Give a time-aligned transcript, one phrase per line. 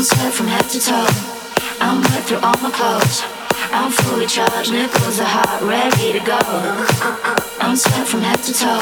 [0.00, 1.12] I'm sweat from head to toe.
[1.78, 3.20] I'm wet through all my clothes.
[3.70, 6.40] I'm fully charged, nickels are hot, ready to go.
[7.60, 8.80] I'm sweat from head to toe.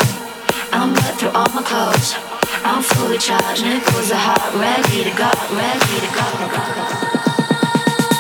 [0.71, 2.15] I'm wet through all my clothes.
[2.63, 5.27] I'm fully charged, nickels are hot, ready to go,
[5.59, 6.27] ready to go.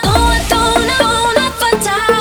[0.02, 2.17] Going, going, going up for time.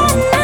[0.00, 0.39] Bye.